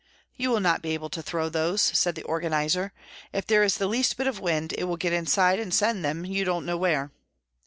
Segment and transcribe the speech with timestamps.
[0.35, 2.91] "You will not be able to throw those," said the organiser,"
[3.33, 6.25] if there is the least bit of wind, it will get inside and send them
[6.25, 7.11] you don't know where."